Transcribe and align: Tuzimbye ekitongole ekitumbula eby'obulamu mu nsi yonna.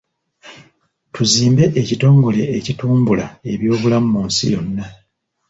Tuzimbye 1.13 1.65
ekitongole 1.81 2.41
ekitumbula 2.57 3.25
eby'obulamu 3.51 4.07
mu 4.13 4.21
nsi 4.27 4.45
yonna. 4.53 4.85